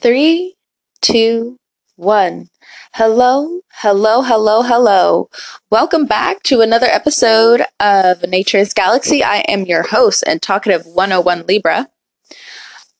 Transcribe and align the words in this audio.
Three, 0.00 0.54
two, 1.00 1.58
one. 1.96 2.50
Hello, 2.94 3.62
hello, 3.72 4.22
hello, 4.22 4.62
hello. 4.62 5.28
Welcome 5.70 6.06
back 6.06 6.44
to 6.44 6.60
another 6.60 6.86
episode 6.86 7.62
of 7.80 8.22
Nature's 8.22 8.72
Galaxy. 8.72 9.24
I 9.24 9.38
am 9.48 9.66
your 9.66 9.82
host 9.82 10.22
and 10.24 10.40
talkative 10.40 10.86
101 10.86 11.46
Libra. 11.48 11.88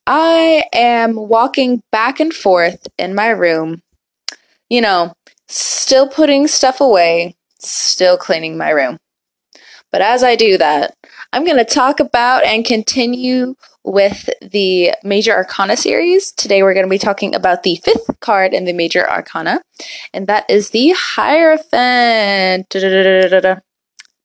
I 0.08 0.64
am 0.72 1.14
walking 1.14 1.84
back 1.92 2.18
and 2.18 2.34
forth 2.34 2.88
in 2.98 3.14
my 3.14 3.28
room, 3.28 3.80
you 4.68 4.80
know, 4.80 5.14
still 5.46 6.08
putting 6.08 6.48
stuff 6.48 6.80
away, 6.80 7.36
still 7.60 8.16
cleaning 8.16 8.58
my 8.58 8.70
room. 8.70 8.98
But 9.92 10.02
as 10.02 10.24
I 10.24 10.34
do 10.34 10.58
that, 10.58 10.96
I'm 11.32 11.44
going 11.44 11.58
to 11.58 11.64
talk 11.64 12.00
about 12.00 12.44
and 12.44 12.64
continue 12.64 13.54
with 13.84 14.28
the 14.42 14.92
Major 15.02 15.32
Arcana 15.32 15.76
series. 15.76 16.32
Today 16.32 16.62
we're 16.62 16.74
going 16.74 16.86
to 16.86 16.90
be 16.90 16.98
talking 16.98 17.34
about 17.34 17.62
the 17.62 17.76
fifth 17.76 18.20
card 18.20 18.52
in 18.52 18.64
the 18.64 18.72
Major 18.72 19.08
Arcana, 19.08 19.62
and 20.12 20.26
that 20.26 20.48
is 20.48 20.70
the 20.70 20.94
Hierophant. 20.96 22.68
Da-da-da-da-da. 22.68 23.60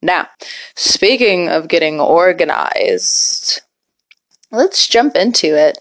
Now, 0.02 0.27
speaking 0.75 1.49
of 1.49 1.70
getting 1.70 1.99
organized, 1.99 3.61
let's 4.52 4.88
jump 4.88 5.16
into 5.16 5.58
it. 5.58 5.77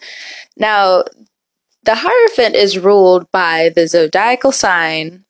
Now, 0.57 1.05
the 1.83 1.97
Hierophant 1.97 2.55
is 2.55 2.79
ruled 2.79 3.29
by 3.33 3.71
the 3.75 3.89
zodiacal 3.89 4.53
sign 4.53 5.25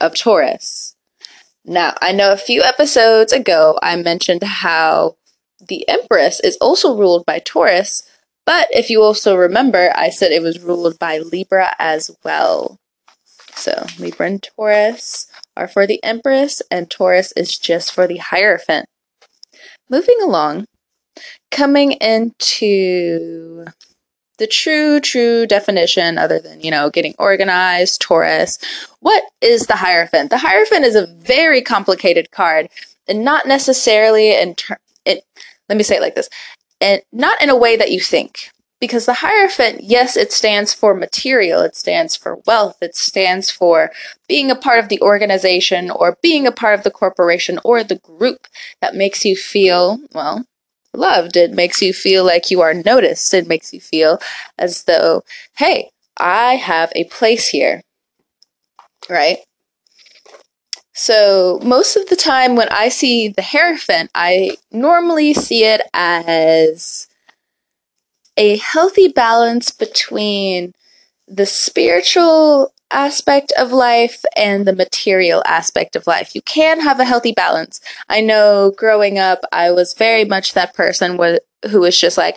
of 0.00 0.16
Taurus. 0.16 0.96
Now, 1.64 1.94
I 2.00 2.12
know 2.12 2.32
a 2.32 2.36
few 2.36 2.62
episodes 2.62 3.32
ago 3.32 3.78
I 3.82 3.94
mentioned 3.96 4.42
how 4.42 5.16
the 5.60 5.88
Empress 5.88 6.40
is 6.40 6.56
also 6.58 6.96
ruled 6.96 7.24
by 7.26 7.38
Taurus, 7.40 8.02
but 8.44 8.68
if 8.70 8.90
you 8.90 9.02
also 9.02 9.36
remember, 9.36 9.92
I 9.94 10.10
said 10.10 10.30
it 10.32 10.42
was 10.42 10.60
ruled 10.60 10.98
by 10.98 11.18
Libra 11.18 11.74
as 11.78 12.10
well. 12.24 12.78
So, 13.54 13.86
Libra 13.98 14.26
and 14.26 14.42
Taurus 14.42 15.26
are 15.56 15.66
for 15.66 15.86
the 15.86 16.02
Empress, 16.04 16.62
and 16.70 16.90
Taurus 16.90 17.32
is 17.36 17.58
just 17.58 17.92
for 17.92 18.06
the 18.06 18.18
Hierophant. 18.18 18.86
Moving 19.88 20.18
along, 20.22 20.66
coming 21.50 21.92
into 21.92 23.64
the 24.38 24.46
true, 24.46 25.00
true 25.00 25.46
definition, 25.46 26.18
other 26.18 26.38
than, 26.38 26.60
you 26.60 26.70
know, 26.70 26.90
getting 26.90 27.14
organized, 27.18 28.00
Taurus, 28.02 28.58
what 29.00 29.24
is 29.40 29.66
the 29.66 29.76
Hierophant? 29.76 30.30
The 30.30 30.38
Hierophant 30.38 30.84
is 30.84 30.94
a 30.94 31.06
very 31.06 31.62
complicated 31.62 32.30
card, 32.30 32.68
and 33.08 33.24
not 33.24 33.46
necessarily 33.46 34.38
in 34.38 34.54
ter- 34.54 34.78
it 35.06 35.24
let 35.68 35.76
me 35.76 35.84
say 35.84 35.96
it 35.96 36.02
like 36.02 36.14
this. 36.14 36.28
And 36.80 37.02
not 37.12 37.40
in 37.42 37.50
a 37.50 37.56
way 37.56 37.76
that 37.76 37.90
you 37.90 38.00
think 38.00 38.50
because 38.80 39.06
the 39.06 39.14
hierophant 39.14 39.80
yes 39.82 40.16
it 40.16 40.30
stands 40.30 40.74
for 40.74 40.92
material 40.92 41.62
it 41.62 41.74
stands 41.74 42.14
for 42.14 42.40
wealth 42.46 42.76
it 42.82 42.94
stands 42.94 43.50
for 43.50 43.90
being 44.28 44.50
a 44.50 44.54
part 44.54 44.78
of 44.78 44.90
the 44.90 45.00
organization 45.00 45.90
or 45.90 46.18
being 46.22 46.46
a 46.46 46.52
part 46.52 46.74
of 46.78 46.84
the 46.84 46.90
corporation 46.90 47.58
or 47.64 47.82
the 47.82 47.98
group 47.98 48.46
that 48.82 48.94
makes 48.94 49.24
you 49.24 49.34
feel 49.34 49.98
well 50.12 50.44
loved. 50.92 51.36
It 51.36 51.52
makes 51.52 51.82
you 51.82 51.92
feel 51.92 52.24
like 52.24 52.50
you 52.50 52.62
are 52.62 52.72
noticed. 52.72 53.34
It 53.34 53.46
makes 53.46 53.72
you 53.72 53.80
feel 53.80 54.18
as 54.58 54.84
though 54.84 55.22
hey 55.56 55.90
i 56.18 56.56
have 56.56 56.90
a 56.94 57.04
place 57.04 57.48
here 57.48 57.82
right 59.10 59.38
so 61.06 61.60
most 61.62 61.94
of 61.94 62.08
the 62.08 62.16
time 62.16 62.56
when 62.56 62.68
I 62.70 62.88
see 62.88 63.28
the 63.28 63.40
Hierophant, 63.40 64.10
I 64.12 64.56
normally 64.72 65.34
see 65.34 65.62
it 65.62 65.82
as 65.94 67.06
a 68.36 68.56
healthy 68.56 69.06
balance 69.06 69.70
between 69.70 70.74
the 71.28 71.46
spiritual 71.46 72.72
aspect 72.90 73.52
of 73.56 73.70
life 73.70 74.24
and 74.36 74.66
the 74.66 74.74
material 74.74 75.44
aspect 75.46 75.94
of 75.94 76.08
life. 76.08 76.34
You 76.34 76.42
can 76.42 76.80
have 76.80 76.98
a 76.98 77.04
healthy 77.04 77.32
balance. 77.32 77.80
I 78.08 78.20
know 78.20 78.72
growing 78.76 79.16
up, 79.16 79.42
I 79.52 79.70
was 79.70 79.94
very 79.94 80.24
much 80.24 80.54
that 80.54 80.74
person 80.74 81.20
who 81.70 81.80
was 81.82 82.00
just 82.00 82.18
like, 82.18 82.36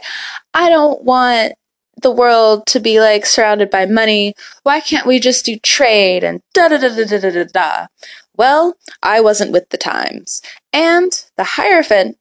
I 0.54 0.70
don't 0.70 1.04
want 1.04 1.54
the 2.02 2.12
world 2.12 2.66
to 2.68 2.80
be 2.80 3.00
like 3.00 3.26
surrounded 3.26 3.70
by 3.70 3.86
money. 3.86 4.36
Why 4.64 4.80
can't 4.80 5.08
we 5.08 5.20
just 5.20 5.46
do 5.46 5.58
trade 5.60 6.24
and 6.24 6.42
da 6.54 6.68
da 6.68 6.78
da 6.78 6.90
da 6.96 7.06
da 7.06 7.30
da 7.30 7.44
da? 7.44 7.88
Well, 8.36 8.76
I 9.04 9.20
wasn't 9.20 9.52
with 9.52 9.70
the 9.70 9.78
times. 9.78 10.42
And 10.72 11.12
the 11.36 11.44
Hierophant, 11.44 12.18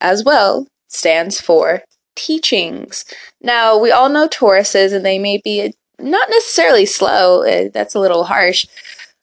as 0.00 0.24
well, 0.24 0.66
stands 0.88 1.40
for 1.40 1.82
teachings. 2.16 3.04
Now, 3.40 3.78
we 3.78 3.92
all 3.92 4.08
know 4.08 4.26
Tauruses, 4.26 4.92
and 4.92 5.06
they 5.06 5.18
may 5.18 5.38
be 5.38 5.72
not 5.98 6.28
necessarily 6.28 6.86
slow. 6.86 7.42
Eh, 7.42 7.68
that's 7.72 7.94
a 7.94 8.00
little 8.00 8.24
harsh. 8.24 8.66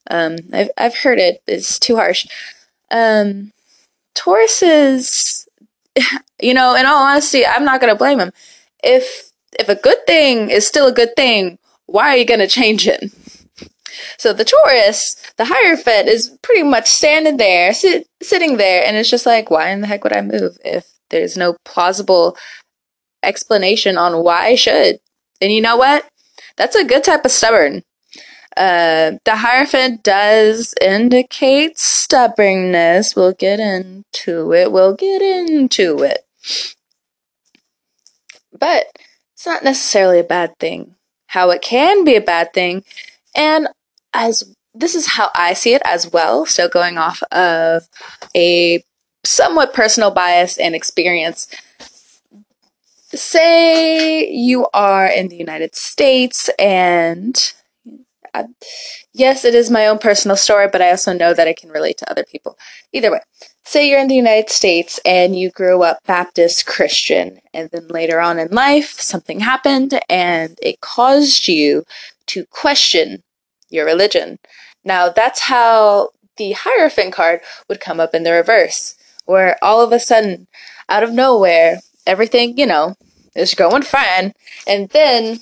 Um, 0.09 0.38
I've, 0.53 0.69
I've 0.78 0.95
heard 0.95 1.19
it. 1.19 1.41
It's 1.47 1.79
too 1.79 1.95
harsh. 1.97 2.25
Um, 2.91 3.51
Tauruses, 4.16 5.47
you 6.41 6.53
know, 6.53 6.75
in 6.75 6.85
all 6.85 7.03
honesty, 7.03 7.45
I'm 7.45 7.66
not 7.66 7.81
going 7.81 7.94
to 7.94 7.97
blame 7.97 8.19
them. 8.19 8.31
If 8.84 9.31
if 9.59 9.69
a 9.69 9.75
good 9.75 10.06
thing 10.06 10.50
is 10.50 10.68
still 10.68 10.88
a 10.88 10.94
good 10.94 11.16
thing, 11.16 11.57
why 11.85 12.09
are 12.09 12.18
you 12.18 12.25
going 12.25 12.40
to 12.40 12.47
change 12.47 12.88
it? 12.88 13.12
So 14.18 14.34
the 14.34 14.45
Taurus, 14.45 15.16
the 15.38 15.45
Hierophant, 15.45 16.07
is 16.07 16.38
pretty 16.41 16.63
much 16.63 16.88
standing 16.88 17.38
there, 17.38 17.73
sit, 17.73 18.07
sitting 18.22 18.57
there, 18.57 18.84
and 18.85 18.95
it's 18.97 19.09
just 19.09 19.25
like, 19.25 19.50
why 19.50 19.69
in 19.69 19.81
the 19.81 19.88
heck 19.88 20.03
would 20.03 20.16
I 20.16 20.22
move 20.22 20.57
if 20.63 20.85
there's 21.09 21.38
no 21.38 21.56
plausible 21.66 22.38
explanation 23.23 23.97
on 23.97 24.23
why 24.23 24.47
I 24.47 24.56
should? 24.56 25.00
And 25.41 25.51
you 25.51 25.62
know 25.62 25.78
what? 25.78 26.07
That's 26.56 26.75
a 26.75 26.85
good 26.85 27.03
type 27.03 27.25
of 27.25 27.31
stubborn. 27.31 27.84
Uh, 28.56 29.13
the 29.24 29.35
Hierophant 29.35 30.03
does 30.03 30.74
indicate 30.81 31.78
stubbornness. 31.78 33.16
We'll 33.16 33.34
get 33.34 33.59
into 33.59 34.51
it. 34.53 34.72
We'll 34.72 34.95
get 34.95 35.22
into 35.22 36.00
it. 36.03 36.25
But 38.59 38.85
it's 39.38 39.46
not 39.46 39.64
necessarily 39.64 40.18
a 40.18 40.24
bad 40.24 40.58
thing. 40.58 40.96
How 41.28 41.52
it 41.52 41.62
can 41.62 42.03
be 42.03 42.16
a 42.16 42.22
bad 42.22 42.53
thing, 42.53 42.84
and 43.36 43.68
as 44.14 44.44
this 44.74 44.96
is 44.96 45.06
how 45.06 45.30
I 45.36 45.53
see 45.53 45.75
it 45.75 45.81
as 45.86 46.12
well. 46.12 46.48
So 46.48 46.68
going 46.68 46.98
off 46.98 47.22
of 47.31 47.88
a 48.36 48.84
somewhat 49.24 49.74
personal 49.75 50.09
bias 50.09 50.58
and 50.58 50.74
experience. 50.74 51.48
Say 53.09 54.28
you 54.30 54.68
are 54.74 55.06
in 55.06 55.28
the 55.28 55.38
United 55.38 55.75
States 55.75 56.50
and 56.58 57.54
I, 58.34 58.46
yes, 59.14 59.46
it 59.46 59.56
is 59.56 59.70
my 59.70 59.88
own 59.88 60.00
personal 60.00 60.38
story, 60.38 60.68
but 60.72 60.82
I 60.82 60.90
also 60.92 61.14
know 61.14 61.34
that 61.34 61.48
it 61.48 61.58
can 61.58 61.70
relate 61.70 61.98
to 62.00 62.12
other 62.12 62.24
people. 62.24 62.58
Either 62.94 63.12
way, 63.12 63.22
say 63.64 63.90
you're 63.90 64.00
in 64.00 64.08
the 64.08 64.16
United 64.16 64.50
States 64.50 65.00
and 65.06 65.38
you 65.38 65.52
grew 65.52 65.84
up 65.84 66.00
Baptist 66.06 66.66
Christian, 66.66 67.40
and 67.54 67.70
then 67.72 67.88
later 67.88 68.20
on 68.20 68.40
in 68.40 68.50
life, 68.50 69.00
something 69.00 69.40
happened 69.40 70.00
and 70.10 70.58
it 70.62 70.82
caused 70.82 71.48
you 71.48 71.84
to 72.28 72.46
question 72.48 73.24
your 73.70 73.86
religion. 73.86 74.40
Now, 74.84 75.10
that's 75.10 75.42
how 75.42 76.12
the 76.38 76.54
Hierophant 76.54 77.14
card 77.14 77.42
would 77.68 77.80
come 77.80 78.00
up 78.00 78.14
in 78.14 78.24
the 78.24 78.32
reverse, 78.32 78.96
where 79.26 79.58
all 79.62 79.82
of 79.82 79.92
a 79.92 80.00
sudden, 80.00 80.48
out 80.88 81.04
of 81.04 81.12
nowhere, 81.12 81.80
everything, 82.06 82.58
you 82.58 82.66
know, 82.66 82.96
is 83.36 83.54
going 83.54 83.82
fine, 83.82 84.34
and 84.66 84.90
then 84.90 85.40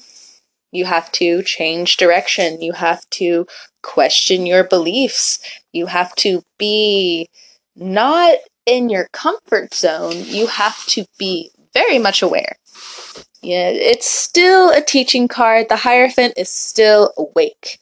you 0.75 0.85
have 0.85 1.11
to 1.13 1.43
change 1.43 1.97
direction. 1.97 2.61
You 2.61 2.73
have 2.73 3.09
to 3.11 3.47
question 3.81 4.45
your 4.45 4.63
beliefs. 4.63 5.39
You 5.71 5.85
have 5.87 6.13
to 6.15 6.43
be 6.57 7.29
not 7.75 8.33
in 8.65 8.89
your 8.89 9.07
comfort 9.11 9.73
zone. 9.73 10.15
You 10.15 10.47
have 10.47 10.85
to 10.87 11.05
be 11.17 11.51
very 11.73 11.99
much 11.99 12.21
aware. 12.21 12.57
Yeah, 13.41 13.69
it's 13.69 14.09
still 14.09 14.71
a 14.71 14.81
teaching 14.81 15.27
card. 15.27 15.69
The 15.69 15.75
Hierophant 15.75 16.33
is 16.37 16.49
still 16.49 17.13
awake 17.17 17.79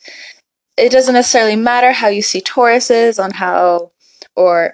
it 0.77 0.91
doesn't 0.91 1.13
necessarily 1.13 1.55
matter 1.55 1.91
how 1.91 2.07
you 2.07 2.21
see 2.21 2.41
Tauruses 2.41 3.23
on 3.23 3.31
how 3.31 3.91
or 4.35 4.73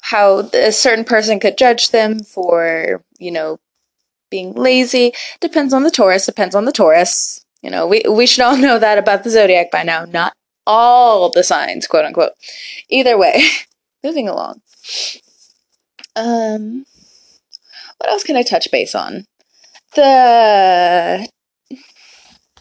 how 0.00 0.40
a 0.52 0.72
certain 0.72 1.04
person 1.04 1.40
could 1.40 1.56
judge 1.56 1.90
them 1.90 2.20
for, 2.20 3.04
you 3.18 3.30
know, 3.30 3.58
being 4.30 4.52
lazy. 4.54 5.12
Depends 5.40 5.72
on 5.72 5.84
the 5.84 5.90
Taurus, 5.90 6.26
depends 6.26 6.54
on 6.54 6.64
the 6.64 6.72
Taurus. 6.72 7.41
You 7.62 7.70
know, 7.70 7.86
we 7.86 8.02
we 8.08 8.26
should 8.26 8.44
all 8.44 8.56
know 8.58 8.78
that 8.78 8.98
about 8.98 9.24
the 9.24 9.30
zodiac 9.30 9.70
by 9.70 9.82
now. 9.82 10.04
Not 10.04 10.34
all 10.66 11.30
the 11.30 11.42
signs, 11.42 11.86
quote 11.86 12.04
unquote. 12.04 12.32
Either 12.88 13.16
way, 13.16 13.42
moving 14.04 14.28
along. 14.28 14.60
Um 16.16 16.84
what 17.98 18.10
else 18.10 18.24
can 18.24 18.36
I 18.36 18.42
touch 18.42 18.70
base 18.70 18.94
on? 18.94 19.24
The 19.94 21.28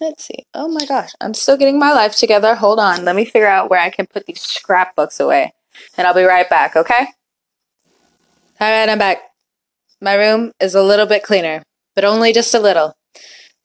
Let's 0.01 0.25
see. 0.25 0.47
Oh 0.55 0.67
my 0.67 0.83
gosh, 0.87 1.11
I'm 1.21 1.35
still 1.35 1.57
getting 1.57 1.77
my 1.77 1.93
life 1.93 2.15
together. 2.15 2.55
Hold 2.55 2.79
on. 2.79 3.05
Let 3.05 3.15
me 3.15 3.23
figure 3.23 3.47
out 3.47 3.69
where 3.69 3.79
I 3.79 3.91
can 3.91 4.07
put 4.07 4.25
these 4.25 4.41
scrapbooks 4.41 5.19
away. 5.19 5.53
And 5.95 6.07
I'll 6.07 6.15
be 6.15 6.23
right 6.23 6.49
back, 6.49 6.75
okay? 6.75 7.05
Alright, 8.59 8.89
I'm 8.89 8.97
back. 8.97 9.19
My 10.01 10.15
room 10.15 10.53
is 10.59 10.73
a 10.73 10.81
little 10.81 11.05
bit 11.05 11.21
cleaner, 11.21 11.61
but 11.93 12.03
only 12.03 12.33
just 12.33 12.55
a 12.55 12.59
little. 12.59 12.95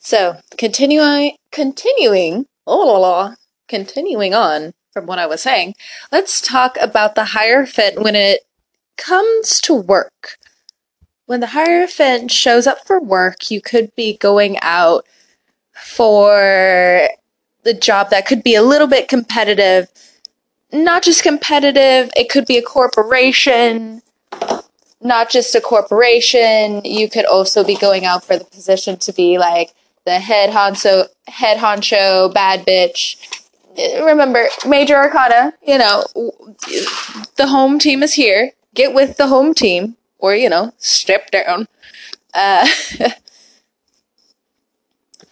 So, 0.06 0.36
continuing, 0.56 1.32
continuing, 1.50 2.46
oh, 2.64 2.86
la 2.86 2.98
la, 2.98 3.34
continuing 3.66 4.34
on 4.34 4.72
from 4.92 5.06
what 5.06 5.18
I 5.18 5.26
was 5.26 5.42
saying, 5.42 5.74
let's 6.12 6.40
talk 6.40 6.76
about 6.80 7.16
the 7.16 7.24
Hierophant 7.24 8.00
when 8.00 8.14
it 8.14 8.46
comes 8.96 9.60
to 9.62 9.74
work. 9.74 10.38
When 11.24 11.40
the 11.40 11.48
Hierophant 11.48 12.30
shows 12.30 12.68
up 12.68 12.86
for 12.86 13.00
work, 13.00 13.50
you 13.50 13.60
could 13.60 13.92
be 13.96 14.16
going 14.16 14.58
out 14.62 15.04
for 15.72 17.08
the 17.64 17.74
job 17.74 18.10
that 18.10 18.26
could 18.26 18.44
be 18.44 18.54
a 18.54 18.62
little 18.62 18.86
bit 18.86 19.08
competitive. 19.08 19.88
Not 20.72 21.02
just 21.02 21.24
competitive, 21.24 22.12
it 22.14 22.28
could 22.28 22.46
be 22.46 22.58
a 22.58 22.62
corporation, 22.62 24.02
not 25.00 25.30
just 25.30 25.56
a 25.56 25.60
corporation. 25.60 26.84
You 26.84 27.10
could 27.10 27.24
also 27.24 27.64
be 27.64 27.74
going 27.74 28.04
out 28.04 28.24
for 28.24 28.38
the 28.38 28.44
position 28.44 28.98
to 28.98 29.12
be 29.12 29.38
like 29.38 29.72
the 30.06 30.18
head 30.18 30.50
honcho, 30.50 31.08
head 31.26 31.58
honcho, 31.58 32.32
bad 32.32 32.64
bitch. 32.64 33.16
Remember, 34.02 34.46
major 34.66 34.96
arcana, 34.96 35.52
you 35.66 35.76
know, 35.76 36.04
the 37.36 37.46
home 37.46 37.78
team 37.78 38.02
is 38.02 38.14
here. 38.14 38.52
Get 38.74 38.94
with 38.94 39.18
the 39.18 39.26
home 39.26 39.52
team, 39.52 39.96
or, 40.18 40.34
you 40.34 40.48
know, 40.48 40.72
step 40.78 41.30
down. 41.30 41.68
Uh, 42.32 42.66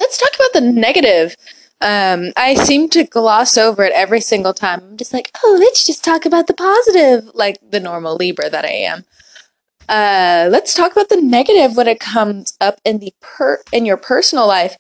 let's 0.00 0.19
talk 0.19 0.35
about 0.35 0.53
the 0.53 0.61
negative. 0.61 1.37
Um, 1.81 2.32
I 2.37 2.55
seem 2.55 2.88
to 2.91 3.05
gloss 3.05 3.56
over 3.56 3.85
it 3.85 3.93
every 3.94 4.21
single 4.21 4.55
time. 4.55 4.81
I'm 4.82 4.97
just 4.97 5.12
like, 5.12 5.31
oh, 5.43 5.56
let's 5.59 5.87
just 5.87 6.05
talk 6.05 6.26
about 6.26 6.47
the 6.47 6.55
positive, 6.55 7.31
like 7.35 7.59
the 7.71 7.81
normal 7.81 8.17
Libra 8.17 8.50
that 8.50 8.65
I 8.65 8.71
am. 8.71 9.05
Uh, 9.88 10.48
let's 10.50 10.75
talk 10.75 10.92
about 10.92 11.08
the 11.08 11.20
negative 11.20 11.76
when 11.76 11.88
it 11.88 12.00
comes 12.00 12.56
up 12.60 12.81
in 12.84 12.98
the 12.98 13.12
per 13.20 13.62
in 13.72 13.84
your 13.84 13.96
personal 13.96 14.46
life. 14.46 14.76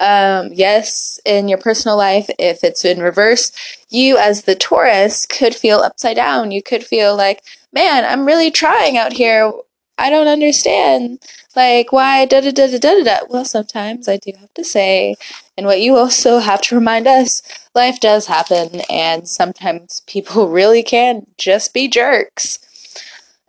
Um, 0.00 0.50
yes, 0.52 1.18
in 1.24 1.48
your 1.48 1.58
personal 1.58 1.96
life, 1.96 2.28
if 2.38 2.62
it's 2.62 2.84
in 2.84 3.00
reverse, 3.00 3.52
you 3.90 4.16
as 4.16 4.42
the 4.42 4.54
Taurus 4.54 5.26
could 5.26 5.54
feel 5.54 5.78
upside 5.78 6.16
down. 6.16 6.52
You 6.52 6.62
could 6.62 6.84
feel 6.84 7.16
like, 7.16 7.42
man, 7.72 8.04
I'm 8.04 8.24
really 8.26 8.50
trying 8.50 8.96
out 8.96 9.12
here. 9.12 9.52
I 9.98 10.10
don't 10.10 10.28
understand. 10.28 11.18
Like, 11.56 11.92
why 11.92 12.24
da 12.26 12.40
da 12.40 12.52
da 12.52 12.68
da 12.68 12.78
da 12.78 13.02
da. 13.02 13.18
Well, 13.28 13.44
sometimes 13.44 14.08
I 14.08 14.18
do 14.18 14.30
have 14.38 14.54
to 14.54 14.64
say, 14.64 15.16
and 15.56 15.66
what 15.66 15.80
you 15.80 15.96
also 15.96 16.38
have 16.38 16.60
to 16.62 16.76
remind 16.76 17.08
us 17.08 17.42
life 17.74 17.98
does 17.98 18.26
happen, 18.26 18.82
and 18.88 19.28
sometimes 19.28 20.02
people 20.06 20.48
really 20.50 20.84
can 20.84 21.26
just 21.36 21.74
be 21.74 21.88
jerks. 21.88 22.60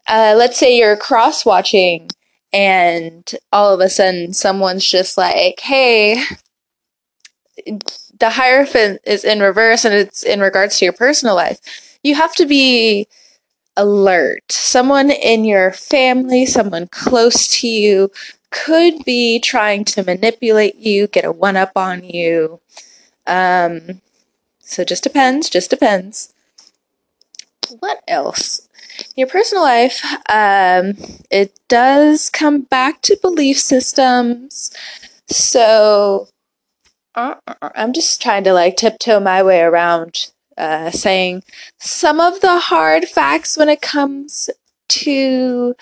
Uh, 0.10 0.34
let's 0.36 0.58
say 0.58 0.76
you're 0.76 0.98
cross 0.98 1.46
watching 1.46 2.10
and 2.52 3.32
all 3.52 3.74
of 3.74 3.80
a 3.80 3.90
sudden 3.90 4.34
someone's 4.34 4.84
just 4.84 5.18
like, 5.18 5.60
hey, 5.60 6.22
the 8.20 8.30
Hierophant 8.30 9.02
is 9.06 9.24
in 9.24 9.40
reverse 9.40 9.86
and 9.86 9.94
it's 9.94 10.24
in 10.24 10.40
regards 10.40 10.80
to 10.80 10.86
your 10.86 10.94
personal 10.94 11.36
life. 11.36 11.60
You 12.04 12.16
have 12.16 12.34
to 12.36 12.46
be 12.46 13.08
alert. 13.78 14.52
Someone 14.52 15.12
in 15.12 15.46
your 15.46 15.72
family, 15.72 16.46
someone 16.46 16.88
close 16.88 17.48
to 17.60 17.68
you, 17.68 18.12
could 18.52 19.06
be 19.06 19.40
trying 19.40 19.86
to 19.86 20.04
manipulate 20.04 20.76
you, 20.76 21.08
get 21.08 21.26
a 21.26 21.32
one 21.32 21.56
up 21.56 21.74
on 21.76 22.04
you. 22.04 22.60
Um, 23.28 24.02
so 24.60 24.84
just 24.84 25.04
depends, 25.04 25.50
just 25.50 25.70
depends. 25.70 26.34
What 27.80 28.02
else? 28.08 28.69
Your 29.16 29.28
personal 29.28 29.64
life, 29.64 30.04
um, 30.30 30.94
it 31.30 31.58
does 31.68 32.30
come 32.30 32.62
back 32.62 33.02
to 33.04 33.18
belief 33.22 33.60
systems. 33.60 34.72
So 35.28 36.28
uh, 37.16 37.36
I'm 37.62 37.94
just 37.94 38.22
trying 38.22 38.44
to 38.46 38.54
like 38.54 38.78
tiptoe 38.78 39.20
my 39.20 39.44
way 39.44 39.62
around 39.62 40.32
uh, 40.58 40.92
saying 40.92 41.44
some 41.80 42.20
of 42.20 42.42
the 42.42 42.60
hard 42.60 43.06
facts 43.06 43.58
when 43.58 43.70
it 43.70 43.82
comes 43.82 44.50
to 44.90 45.76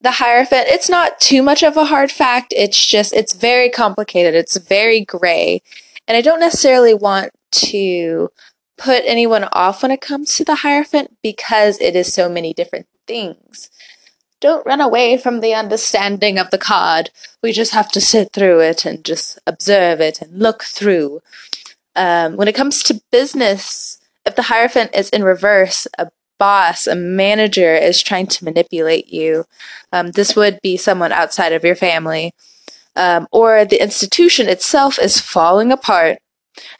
the 0.00 0.10
Hierophant. 0.10 0.68
It's 0.68 0.88
not 0.88 1.20
too 1.20 1.42
much 1.42 1.62
of 1.62 1.76
a 1.76 1.84
hard 1.84 2.10
fact. 2.10 2.52
It's 2.56 2.86
just, 2.86 3.12
it's 3.12 3.34
very 3.34 3.70
complicated. 3.70 4.34
It's 4.34 4.56
very 4.56 5.04
gray. 5.04 5.62
And 6.06 6.16
I 6.16 6.20
don't 6.20 6.40
necessarily 6.40 6.94
want 6.94 7.30
to 7.52 8.30
put 8.76 9.02
anyone 9.04 9.44
off 9.52 9.82
when 9.82 9.90
it 9.90 10.00
comes 10.00 10.34
to 10.36 10.44
the 10.44 10.56
Hierophant 10.56 11.16
because 11.22 11.80
it 11.80 11.94
is 11.96 12.12
so 12.12 12.28
many 12.28 12.52
different 12.52 12.86
things. 13.06 13.70
Don't 14.40 14.66
run 14.66 14.80
away 14.80 15.16
from 15.16 15.40
the 15.40 15.54
understanding 15.54 16.38
of 16.38 16.50
the 16.50 16.58
card. 16.58 17.10
We 17.42 17.52
just 17.52 17.72
have 17.72 17.90
to 17.92 18.00
sit 18.00 18.32
through 18.32 18.60
it 18.60 18.84
and 18.84 19.04
just 19.04 19.38
observe 19.46 20.00
it 20.00 20.20
and 20.20 20.38
look 20.38 20.64
through. 20.64 21.20
Um, 21.96 22.36
when 22.36 22.48
it 22.48 22.54
comes 22.54 22.82
to 22.84 23.00
business, 23.10 24.00
if 24.26 24.36
the 24.36 24.42
Hierophant 24.42 24.94
is 24.94 25.08
in 25.10 25.22
reverse, 25.22 25.86
a 25.98 26.10
boss, 26.38 26.86
a 26.86 26.94
manager 26.94 27.74
is 27.74 28.02
trying 28.02 28.26
to 28.26 28.44
manipulate 28.44 29.08
you. 29.08 29.44
Um, 29.92 30.10
this 30.10 30.34
would 30.34 30.60
be 30.62 30.76
someone 30.76 31.12
outside 31.12 31.52
of 31.52 31.64
your 31.64 31.76
family. 31.76 32.34
Um, 32.96 33.26
or 33.32 33.64
the 33.64 33.82
institution 33.82 34.48
itself 34.48 34.98
is 34.98 35.20
falling 35.20 35.72
apart 35.72 36.18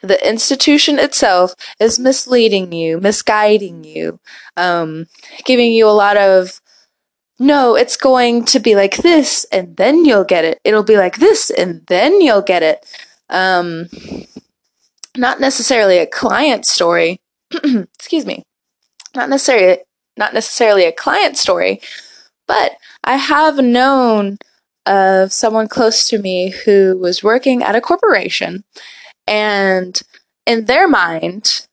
the 0.01 0.27
institution 0.27 0.99
itself 0.99 1.53
is 1.79 1.99
misleading 1.99 2.71
you, 2.71 2.99
misguiding 2.99 3.83
you, 3.83 4.19
um, 4.57 5.07
giving 5.45 5.71
you 5.71 5.87
a 5.87 5.89
lot 5.89 6.17
of, 6.17 6.61
no, 7.39 7.75
it's 7.75 7.97
going 7.97 8.45
to 8.45 8.59
be 8.59 8.75
like 8.75 8.97
this 8.97 9.45
and 9.51 9.75
then 9.77 10.05
you'll 10.05 10.23
get 10.23 10.45
it. 10.45 10.59
It'll 10.63 10.83
be 10.83 10.97
like 10.97 11.17
this 11.17 11.49
and 11.49 11.85
then 11.87 12.21
you'll 12.21 12.41
get 12.41 12.63
it. 12.63 12.85
Um, 13.29 13.87
not 15.17 15.39
necessarily 15.39 15.97
a 15.97 16.07
client 16.07 16.65
story. 16.65 17.19
Excuse 17.53 18.25
me. 18.25 18.43
Not 19.15 19.29
necessarily, 19.29 19.79
not 20.17 20.33
necessarily 20.33 20.85
a 20.85 20.91
client 20.91 21.37
story, 21.37 21.81
but 22.47 22.73
I 23.03 23.17
have 23.17 23.57
known 23.57 24.37
of 24.85 25.33
someone 25.33 25.67
close 25.67 26.07
to 26.09 26.19
me 26.19 26.49
who 26.49 26.97
was 26.99 27.23
working 27.23 27.63
at 27.63 27.75
a 27.75 27.81
corporation 27.81 28.63
and 29.27 29.99
in 30.45 30.65
their 30.65 30.87
mind, 30.87 31.67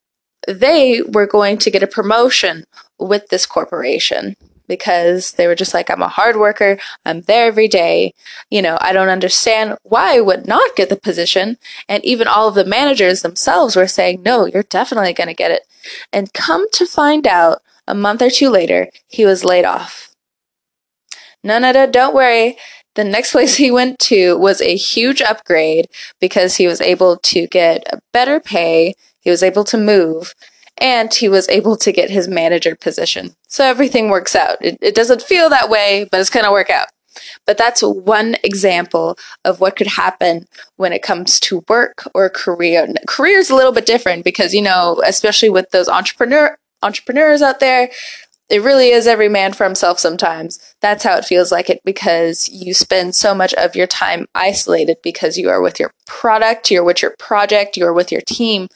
they 0.46 1.02
were 1.02 1.26
going 1.26 1.58
to 1.58 1.70
get 1.70 1.82
a 1.82 1.87
promotion 1.87 2.64
with 2.99 3.28
this 3.28 3.46
corporation 3.46 4.37
because 4.69 5.32
they 5.32 5.46
were 5.46 5.54
just 5.54 5.75
like, 5.75 5.90
I'm 5.90 6.02
a 6.02 6.08
hard 6.08 6.37
worker. 6.37 6.78
I'm 7.04 7.22
there 7.22 7.46
every 7.46 7.69
day. 7.69 8.14
You 8.50 8.62
know, 8.62 8.78
I 8.81 8.93
don't 8.93 9.08
understand 9.08 9.76
why 9.82 10.16
I 10.16 10.20
would 10.20 10.46
not 10.46 10.76
get 10.76 10.88
the 10.88 10.96
position. 10.96 11.58
And 11.88 12.04
even 12.04 12.26
all 12.26 12.49
of 12.49 12.54
the 12.54 12.64
managers 12.64 13.22
themselves 13.22 13.76
were 13.76 13.86
saying, 13.88 14.22
no, 14.22 14.46
you're 14.46 14.62
definitely 14.62 15.12
going 15.12 15.29
to 15.29 15.34
get 15.34 15.50
it. 15.50 15.67
And 16.12 16.32
come 16.32 16.70
to 16.70 16.86
find 16.86 17.26
out 17.26 17.60
a 17.86 17.94
month 17.94 18.22
or 18.22 18.31
two 18.31 18.48
later, 18.48 18.88
he 19.08 19.26
was 19.26 19.44
laid 19.44 19.65
off. 19.65 20.15
No, 21.44 21.58
no, 21.58 21.72
no, 21.72 21.91
don't 21.91 22.15
worry. 22.15 22.56
The 22.94 23.05
next 23.05 23.32
place 23.32 23.56
he 23.56 23.70
went 23.70 23.99
to 24.01 24.37
was 24.37 24.61
a 24.61 24.77
huge 24.77 25.22
upgrade 25.22 25.89
because 26.20 26.56
he 26.56 26.67
was 26.67 26.81
able 26.81 27.19
to 27.19 27.46
get 27.46 27.84
a 27.93 28.01
better 28.13 28.41
pay, 28.41 28.94
he 29.20 29.31
was 29.31 29.43
able 29.43 29.65
to 29.65 29.79
move, 29.79 30.34
and 30.79 31.13
he 31.13 31.29
was 31.29 31.49
able 31.49 31.77
to 31.77 31.93
get 31.93 32.11
his 32.11 32.29
manager 32.29 32.75
position. 32.75 33.34
So 33.49 33.65
everything 33.65 34.11
works 34.11 34.34
out. 34.34 34.56
It, 34.61 34.79
it 34.81 34.94
doesn't 34.94 35.22
feel 35.22 35.49
that 35.51 35.70
way, 35.70 36.08
but 36.11 36.20
it's 36.20 36.31
going 36.31 36.44
to 36.44 36.53
work 36.53 36.70
out. 36.70 36.89
But 37.46 37.58
that's 37.58 37.82
one 37.82 38.37
example 38.43 39.19
of 39.44 39.61
what 39.61 39.77
could 39.77 39.87
happen 39.87 40.46
when 40.77 40.93
it 40.93 41.03
comes 41.03 41.39
to 41.41 41.63
work 41.69 42.08
or 42.15 42.31
career. 42.31 42.89
Career 43.06 43.39
is 43.39 43.51
a 43.51 43.55
little 43.55 43.72
bit 43.72 43.87
different 43.87 44.25
because, 44.25 44.55
you 44.55 44.63
know, 44.63 45.01
especially 45.05 45.51
with 45.51 45.70
those 45.70 45.89
entrepreneur 45.89 46.56
entrepreneurs 46.82 47.43
out 47.43 47.61
there, 47.61 47.91
it 48.52 48.62
really 48.62 48.90
is 48.90 49.06
every 49.06 49.30
man 49.30 49.54
for 49.54 49.64
himself 49.64 49.98
sometimes. 49.98 50.60
That's 50.82 51.02
how 51.02 51.16
it 51.16 51.24
feels 51.24 51.50
like 51.50 51.70
it 51.70 51.80
because 51.86 52.50
you 52.50 52.74
spend 52.74 53.14
so 53.14 53.34
much 53.34 53.54
of 53.54 53.74
your 53.74 53.86
time 53.86 54.26
isolated 54.34 54.98
because 55.02 55.38
you 55.38 55.48
are 55.48 55.62
with 55.62 55.80
your 55.80 55.90
product, 56.04 56.70
you're 56.70 56.84
with 56.84 57.00
your 57.00 57.14
project, 57.18 57.78
you're 57.78 57.94
with 57.94 58.12
your 58.12 58.20
team 58.20 58.68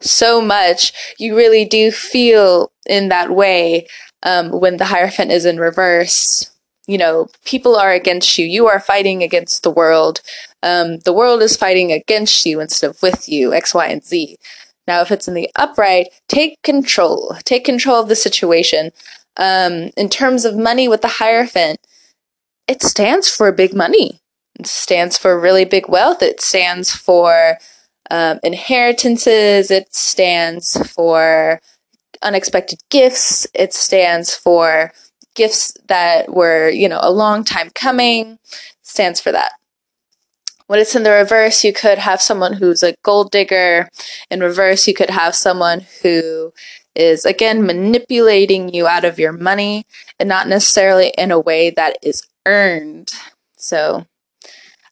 so 0.00 0.40
much. 0.40 0.92
You 1.16 1.36
really 1.36 1.64
do 1.64 1.92
feel 1.92 2.72
in 2.86 3.08
that 3.10 3.30
way 3.30 3.86
um, 4.24 4.50
when 4.50 4.78
the 4.78 4.84
Hierophant 4.86 5.30
is 5.30 5.44
in 5.44 5.58
reverse. 5.58 6.50
You 6.88 6.98
know, 6.98 7.28
people 7.44 7.76
are 7.76 7.92
against 7.92 8.36
you. 8.36 8.46
You 8.46 8.66
are 8.66 8.80
fighting 8.80 9.22
against 9.22 9.62
the 9.62 9.70
world. 9.70 10.22
Um, 10.64 10.98
the 11.04 11.12
world 11.12 11.40
is 11.40 11.56
fighting 11.56 11.92
against 11.92 12.44
you 12.44 12.58
instead 12.58 12.90
of 12.90 13.00
with 13.00 13.28
you, 13.28 13.54
X, 13.54 13.74
Y, 13.74 13.86
and 13.86 14.04
Z. 14.04 14.38
Now, 14.88 15.02
if 15.02 15.12
it's 15.12 15.28
in 15.28 15.34
the 15.34 15.50
upright, 15.54 16.08
take 16.28 16.60
control. 16.62 17.36
Take 17.44 17.64
control 17.64 18.00
of 18.00 18.08
the 18.08 18.16
situation. 18.16 18.90
Um, 19.36 19.90
in 19.98 20.08
terms 20.08 20.46
of 20.46 20.56
money 20.56 20.88
with 20.88 21.02
the 21.02 21.08
Hierophant, 21.08 21.78
it 22.66 22.82
stands 22.82 23.28
for 23.28 23.52
big 23.52 23.74
money. 23.74 24.20
It 24.58 24.66
stands 24.66 25.18
for 25.18 25.38
really 25.38 25.66
big 25.66 25.88
wealth. 25.88 26.22
It 26.22 26.40
stands 26.40 26.90
for 26.90 27.58
um, 28.10 28.40
inheritances. 28.42 29.70
It 29.70 29.94
stands 29.94 30.76
for 30.90 31.60
unexpected 32.22 32.80
gifts. 32.90 33.46
It 33.54 33.74
stands 33.74 34.34
for 34.34 34.92
gifts 35.34 35.76
that 35.88 36.32
were, 36.32 36.70
you 36.70 36.88
know, 36.88 37.00
a 37.02 37.12
long 37.12 37.44
time 37.44 37.68
coming. 37.74 38.32
It 38.32 38.58
stands 38.82 39.20
for 39.20 39.32
that. 39.32 39.52
When 40.68 40.78
it's 40.78 40.94
in 40.94 41.02
the 41.02 41.10
reverse, 41.10 41.64
you 41.64 41.72
could 41.72 41.98
have 41.98 42.22
someone 42.22 42.52
who's 42.52 42.82
a 42.82 42.94
gold 43.02 43.30
digger. 43.30 43.88
In 44.30 44.40
reverse, 44.40 44.86
you 44.86 44.94
could 44.94 45.10
have 45.10 45.34
someone 45.34 45.84
who 46.02 46.52
is 46.94 47.24
again 47.24 47.64
manipulating 47.64 48.72
you 48.72 48.86
out 48.86 49.04
of 49.04 49.18
your 49.18 49.32
money 49.32 49.86
and 50.18 50.28
not 50.28 50.46
necessarily 50.46 51.12
in 51.16 51.30
a 51.30 51.40
way 51.40 51.70
that 51.70 51.96
is 52.02 52.22
earned. 52.44 53.10
So 53.56 54.06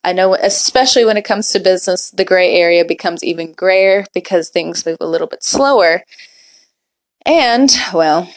I 0.03 0.13
know, 0.13 0.35
especially 0.35 1.05
when 1.05 1.17
it 1.17 1.25
comes 1.25 1.51
to 1.51 1.61
business, 1.61 2.11
the 2.11 2.25
gray 2.25 2.55
area 2.55 2.85
becomes 2.85 3.23
even 3.23 3.53
grayer 3.53 4.07
because 4.15 4.49
things 4.49 4.87
move 4.87 4.99
a 5.01 5.07
little 5.07 5.27
bit 5.27 5.43
slower. 5.43 6.05
And, 7.27 7.71
well, 7.93 8.31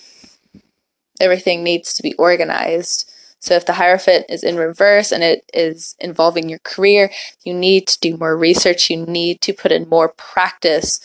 everything 1.21 1.63
needs 1.63 1.93
to 1.93 2.03
be 2.03 2.15
organized. 2.15 3.13
So 3.39 3.55
if 3.55 3.65
the 3.65 3.73
Hierophant 3.73 4.25
is 4.29 4.43
in 4.43 4.57
reverse 4.57 5.11
and 5.11 5.23
it 5.23 5.43
is 5.53 5.95
involving 5.99 6.49
your 6.49 6.59
career, 6.59 7.11
you 7.43 7.53
need 7.53 7.87
to 7.87 7.99
do 7.99 8.17
more 8.17 8.37
research. 8.37 8.89
You 8.89 9.05
need 9.05 9.41
to 9.41 9.53
put 9.53 9.71
in 9.71 9.89
more 9.89 10.09
practice 10.09 10.99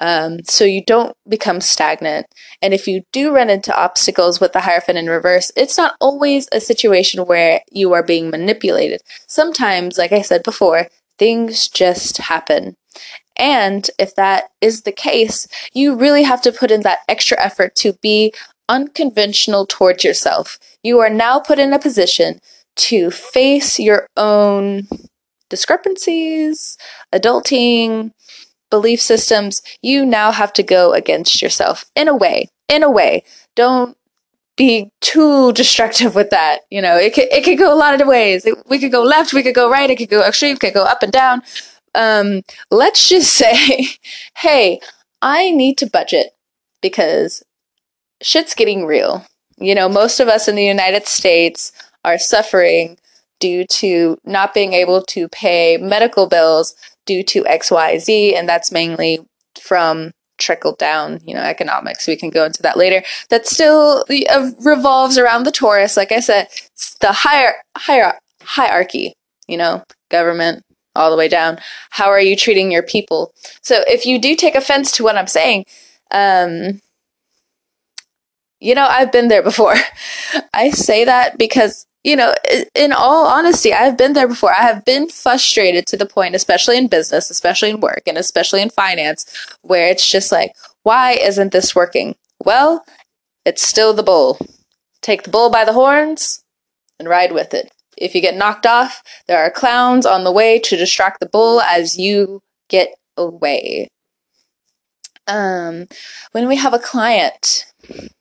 um, 0.00 0.42
so 0.44 0.64
you 0.64 0.82
don't 0.82 1.14
become 1.28 1.60
stagnant. 1.60 2.26
And 2.62 2.72
if 2.72 2.88
you 2.88 3.02
do 3.12 3.34
run 3.34 3.50
into 3.50 3.78
obstacles 3.78 4.40
with 4.40 4.52
the 4.52 4.60
Hierophant 4.60 4.98
in 4.98 5.08
reverse, 5.08 5.52
it's 5.56 5.76
not 5.76 5.94
always 6.00 6.48
a 6.52 6.60
situation 6.60 7.26
where 7.26 7.60
you 7.70 7.92
are 7.92 8.02
being 8.02 8.30
manipulated. 8.30 9.02
Sometimes, 9.26 9.98
like 9.98 10.12
I 10.12 10.22
said 10.22 10.42
before, 10.42 10.88
things 11.18 11.68
just 11.68 12.16
happen. 12.16 12.76
And 13.36 13.90
if 13.98 14.14
that 14.16 14.50
is 14.60 14.82
the 14.82 14.92
case, 14.92 15.46
you 15.74 15.94
really 15.94 16.22
have 16.22 16.42
to 16.42 16.52
put 16.52 16.70
in 16.70 16.80
that 16.82 17.00
extra 17.08 17.38
effort 17.42 17.74
to 17.76 17.92
be 17.94 18.32
unconventional 18.70 19.66
towards 19.66 20.04
yourself. 20.04 20.58
You 20.82 21.00
are 21.00 21.10
now 21.10 21.40
put 21.40 21.58
in 21.58 21.74
a 21.74 21.78
position 21.78 22.40
to 22.76 23.10
face 23.10 23.78
your 23.78 24.06
own 24.16 24.86
discrepancies, 25.50 26.78
adulting, 27.12 28.12
belief 28.70 29.02
systems. 29.02 29.60
You 29.82 30.06
now 30.06 30.30
have 30.30 30.52
to 30.54 30.62
go 30.62 30.92
against 30.92 31.42
yourself 31.42 31.84
in 31.94 32.08
a 32.08 32.16
way. 32.16 32.48
In 32.68 32.82
a 32.82 32.90
way. 32.90 33.24
Don't 33.56 33.96
be 34.56 34.92
too 35.00 35.52
destructive 35.52 36.14
with 36.14 36.30
that. 36.30 36.60
You 36.70 36.80
know, 36.80 36.96
it 36.96 37.12
could, 37.14 37.32
it 37.32 37.44
could 37.44 37.58
go 37.58 37.74
a 37.74 37.76
lot 37.76 38.00
of 38.00 38.06
ways. 38.06 38.46
It, 38.46 38.56
we 38.68 38.78
could 38.78 38.92
go 38.92 39.02
left, 39.02 39.32
we 39.32 39.42
could 39.42 39.54
go 39.54 39.68
right, 39.68 39.90
it 39.90 39.96
could 39.96 40.08
go 40.08 40.24
extreme, 40.24 40.54
it 40.54 40.60
could 40.60 40.74
go 40.74 40.84
up 40.84 41.02
and 41.02 41.12
down. 41.12 41.42
Um, 41.94 42.42
let's 42.70 43.08
just 43.08 43.34
say, 43.34 43.88
hey, 44.36 44.80
I 45.20 45.50
need 45.50 45.76
to 45.78 45.90
budget 45.90 46.34
because 46.80 47.42
shit's 48.22 48.54
getting 48.54 48.86
real. 48.86 49.24
You 49.58 49.74
know, 49.74 49.88
most 49.88 50.20
of 50.20 50.28
us 50.28 50.48
in 50.48 50.56
the 50.56 50.64
United 50.64 51.06
States 51.06 51.72
are 52.04 52.18
suffering 52.18 52.98
due 53.40 53.64
to 53.66 54.18
not 54.24 54.54
being 54.54 54.72
able 54.72 55.02
to 55.02 55.28
pay 55.28 55.76
medical 55.78 56.26
bills 56.26 56.74
due 57.06 57.22
to 57.24 57.44
XYZ, 57.44 58.34
and 58.34 58.48
that's 58.48 58.72
mainly 58.72 59.18
from 59.60 60.12
trickle 60.38 60.74
down, 60.76 61.20
you 61.24 61.34
know, 61.34 61.42
economics. 61.42 62.06
We 62.06 62.16
can 62.16 62.30
go 62.30 62.44
into 62.44 62.62
that 62.62 62.76
later. 62.76 63.02
That 63.28 63.46
still 63.46 64.04
uh, 64.30 64.50
revolves 64.60 65.18
around 65.18 65.44
the 65.44 65.52
Taurus. 65.52 65.96
Like 65.96 66.12
I 66.12 66.20
said, 66.20 66.48
the 67.00 67.12
higher, 67.12 67.54
higher 67.76 68.14
hierarchy, 68.42 69.14
you 69.46 69.56
know, 69.56 69.84
government 70.10 70.64
all 70.96 71.10
the 71.10 71.16
way 71.16 71.28
down. 71.28 71.58
How 71.90 72.08
are 72.08 72.20
you 72.20 72.36
treating 72.36 72.72
your 72.72 72.82
people? 72.82 73.32
So 73.62 73.82
if 73.86 74.06
you 74.06 74.18
do 74.18 74.34
take 74.34 74.54
offense 74.54 74.92
to 74.92 75.04
what 75.04 75.16
I'm 75.16 75.26
saying, 75.26 75.66
um, 76.10 76.80
you 78.60 78.74
know, 78.74 78.86
I've 78.86 79.10
been 79.10 79.28
there 79.28 79.42
before. 79.42 79.74
I 80.54 80.70
say 80.70 81.04
that 81.04 81.38
because, 81.38 81.86
you 82.04 82.14
know, 82.14 82.34
in 82.74 82.92
all 82.92 83.26
honesty, 83.26 83.72
I've 83.72 83.96
been 83.96 84.12
there 84.12 84.28
before. 84.28 84.52
I 84.52 84.62
have 84.62 84.84
been 84.84 85.08
frustrated 85.08 85.86
to 85.88 85.96
the 85.96 86.06
point, 86.06 86.34
especially 86.34 86.76
in 86.76 86.88
business, 86.88 87.30
especially 87.30 87.70
in 87.70 87.80
work, 87.80 88.02
and 88.06 88.18
especially 88.18 88.62
in 88.62 88.70
finance, 88.70 89.26
where 89.62 89.88
it's 89.88 90.08
just 90.08 90.30
like, 90.30 90.52
why 90.82 91.12
isn't 91.12 91.52
this 91.52 91.74
working? 91.74 92.14
Well, 92.44 92.84
it's 93.44 93.66
still 93.66 93.94
the 93.94 94.02
bull. 94.02 94.38
Take 95.02 95.22
the 95.22 95.30
bull 95.30 95.50
by 95.50 95.64
the 95.64 95.72
horns 95.72 96.44
and 96.98 97.08
ride 97.08 97.32
with 97.32 97.54
it. 97.54 97.72
If 97.96 98.14
you 98.14 98.20
get 98.20 98.36
knocked 98.36 98.66
off, 98.66 99.02
there 99.26 99.38
are 99.38 99.50
clowns 99.50 100.06
on 100.06 100.24
the 100.24 100.32
way 100.32 100.58
to 100.60 100.76
distract 100.76 101.20
the 101.20 101.28
bull 101.28 101.60
as 101.60 101.98
you 101.98 102.42
get 102.68 102.94
away. 103.16 103.88
Um, 105.26 105.86
when 106.32 106.48
we 106.48 106.56
have 106.56 106.74
a 106.74 106.78
client 106.78 107.69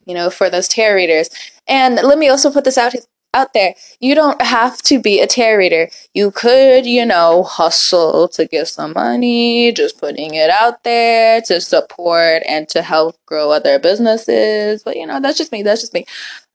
you 0.06 0.14
know, 0.14 0.30
for 0.30 0.50
those 0.50 0.68
tarot 0.68 0.96
readers. 0.96 1.30
And 1.68 1.96
let 1.96 2.18
me 2.18 2.30
also 2.30 2.52
put 2.52 2.64
this 2.64 2.78
out 2.78 2.94
out 3.34 3.54
there. 3.54 3.76
You 4.00 4.16
don't 4.16 4.42
have 4.42 4.82
to 4.84 5.00
be 5.00 5.20
a 5.20 5.28
tarot 5.28 5.58
reader. 5.58 5.90
You 6.14 6.32
could, 6.32 6.86
you 6.86 7.06
know, 7.06 7.44
hustle 7.44 8.28
to 8.30 8.48
get 8.48 8.68
some 8.68 8.94
money, 8.94 9.72
just 9.72 10.00
putting 10.00 10.34
it 10.34 10.50
out 10.50 10.84
there 10.84 11.42
to 11.44 11.62
support 11.62 12.42
and 12.48 12.68
to 12.70 12.82
help 12.82 13.18
grow 13.26 13.52
other 13.52 13.78
businesses. 13.80 14.84
But 14.84 14.98
you 14.98 15.06
know, 15.06 15.20
that's 15.20 15.38
just 15.38 15.52
me. 15.52 15.64
That's 15.64 15.82
just 15.82 15.94
me. 15.94 16.06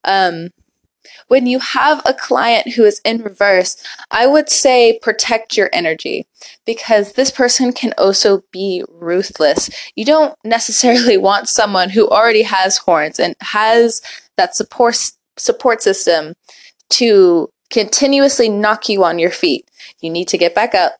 Um, 0.04 0.50
when 1.28 1.46
you 1.46 1.58
have 1.58 2.02
a 2.04 2.14
client 2.14 2.72
who 2.74 2.84
is 2.84 3.00
in 3.04 3.22
reverse, 3.22 3.82
I 4.10 4.26
would 4.26 4.48
say 4.48 4.98
protect 5.02 5.56
your 5.56 5.70
energy 5.72 6.26
because 6.66 7.12
this 7.12 7.30
person 7.30 7.72
can 7.72 7.92
also 7.98 8.42
be 8.50 8.84
ruthless. 8.88 9.70
You 9.96 10.04
don't 10.04 10.36
necessarily 10.44 11.16
want 11.28 11.48
someone 11.48 11.90
who 11.90 12.08
already 12.08 12.42
has 12.42 12.76
horns 12.76 13.18
and 13.18 13.34
has 13.40 14.00
that 14.36 14.56
support 14.56 14.96
support 15.36 15.82
system 15.82 16.34
to 16.90 17.50
continuously 17.70 18.48
knock 18.48 18.88
you 18.88 19.04
on 19.04 19.18
your 19.18 19.30
feet. 19.30 19.68
You 20.00 20.10
need 20.10 20.28
to 20.28 20.38
get 20.38 20.54
back 20.54 20.74
up. 20.74 20.94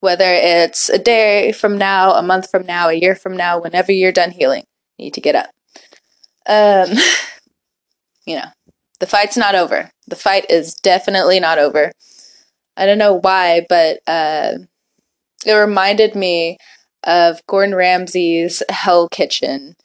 Whether 0.00 0.26
it's 0.26 0.88
a 0.88 0.98
day 0.98 1.50
from 1.52 1.76
now, 1.76 2.12
a 2.12 2.22
month 2.22 2.50
from 2.50 2.64
now, 2.64 2.88
a 2.88 2.94
year 2.94 3.16
from 3.16 3.36
now, 3.36 3.60
whenever 3.60 3.90
you're 3.90 4.12
done 4.12 4.30
healing, 4.30 4.64
you 4.96 5.06
need 5.06 5.14
to 5.14 5.20
get 5.20 5.34
up. 5.34 5.50
Um, 6.46 6.96
you 8.26 8.36
know, 8.36 8.46
the 9.00 9.06
fight's 9.06 9.36
not 9.36 9.54
over. 9.54 9.90
The 10.06 10.16
fight 10.16 10.46
is 10.50 10.74
definitely 10.74 11.40
not 11.40 11.58
over. 11.58 11.92
I 12.76 12.86
don't 12.86 12.98
know 12.98 13.14
why, 13.14 13.66
but 13.68 14.00
uh, 14.06 14.58
it 15.44 15.52
reminded 15.52 16.14
me 16.14 16.58
of 17.04 17.44
Gordon 17.46 17.74
Ramsay's 17.74 18.62
Hell 18.68 19.08
Kitchen. 19.08 19.76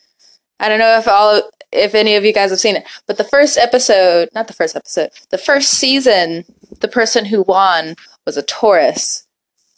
I 0.60 0.70
don't 0.70 0.80
know 0.80 0.98
if 0.98 1.08
all 1.08 1.42
if 1.72 1.96
any 1.96 2.16
of 2.16 2.24
you 2.24 2.34
guys 2.34 2.52
have 2.52 2.60
seen 2.60 2.76
it, 2.76 2.86
but 3.08 3.18
the 3.18 3.24
first 3.24 3.58
episode, 3.58 4.30
not 4.34 4.48
the 4.48 4.54
first 4.54 4.76
episode, 4.76 5.10
the 5.30 5.40
first 5.40 5.72
season, 5.72 6.46
the 6.82 6.88
person 6.88 7.26
who 7.26 7.42
won 7.42 7.96
was 8.28 8.38
a 8.38 8.44
Taurus. 8.44 9.28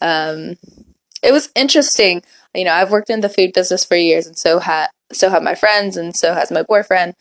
Um, 0.02 0.58
it 1.24 1.32
was 1.32 1.50
interesting. 1.56 2.22
You 2.54 2.66
know, 2.66 2.74
I've 2.74 2.92
worked 2.92 3.10
in 3.10 3.22
the 3.22 3.30
food 3.30 3.54
business 3.54 3.86
for 3.86 3.96
years, 3.96 4.28
and 4.28 4.38
so 4.38 4.60
ha- 4.60 4.90
so 5.12 5.30
have 5.30 5.44
my 5.44 5.56
friends, 5.56 5.98
and 5.98 6.16
so 6.16 6.34
has 6.34 6.52
my 6.52 6.64
boyfriend 6.64 7.16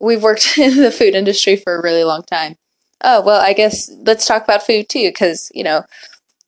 we've 0.00 0.22
worked 0.22 0.58
in 0.58 0.76
the 0.76 0.90
food 0.90 1.14
industry 1.14 1.56
for 1.56 1.76
a 1.76 1.82
really 1.82 2.04
long 2.04 2.22
time. 2.22 2.56
Oh, 3.02 3.22
well, 3.22 3.40
I 3.40 3.52
guess 3.52 3.90
let's 4.04 4.26
talk 4.26 4.42
about 4.42 4.66
food 4.66 4.88
too, 4.88 5.08
because, 5.08 5.52
you 5.54 5.62
know, 5.62 5.84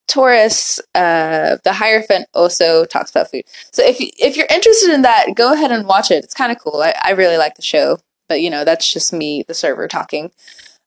Taurus, 0.09 0.80
uh, 0.97 1.59
the 1.62 1.73
Hierophant 1.73 2.26
also 2.35 2.85
talks 2.85 3.11
about 3.11 3.30
food. 3.30 3.45
So 3.73 3.85
if, 3.85 3.97
if 4.00 4.37
you're 4.37 4.49
interested 4.50 4.92
in 4.92 5.02
that, 5.02 5.37
go 5.37 5.52
ahead 5.52 5.71
and 5.71 5.87
watch 5.87 6.11
it. 6.11 6.25
It's 6.25 6.35
kind 6.35 6.50
of 6.50 6.59
cool. 6.59 6.80
I, 6.83 6.95
I 7.00 7.11
really 7.12 7.37
like 7.37 7.54
the 7.54 7.62
show, 7.62 7.99
but, 8.28 8.40
you 8.40 8.50
know, 8.50 8.64
that's 8.64 8.92
just 8.92 9.12
me, 9.12 9.45
the 9.47 9.54
server, 9.54 9.87
talking. 9.87 10.33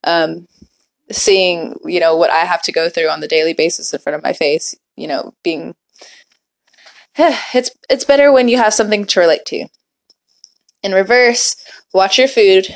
Um, 0.04 0.50
seeing, 1.10 1.78
you 1.86 2.02
know, 2.02 2.18
what 2.18 2.32
I 2.32 2.40
have 2.40 2.62
to 2.64 2.74
go 2.74 2.90
through 2.90 3.08
on 3.08 3.22
the 3.22 3.28
daily 3.30 3.54
basis 3.54 3.94
in 3.94 4.00
front 4.02 4.18
of 4.18 4.24
my 4.24 4.34
face, 4.34 4.76
you 4.98 5.08
know, 5.08 5.34
being, 5.42 5.76
it's, 7.16 7.72
it's 7.90 8.04
better 8.04 8.34
when 8.34 8.50
you 8.50 8.58
have 8.58 8.74
something 8.74 9.06
to 9.06 9.20
relate 9.22 9.46
to. 9.46 9.68
In 10.84 10.92
reverse, 10.94 11.56
watch 11.94 12.18
your 12.18 12.28
food. 12.28 12.68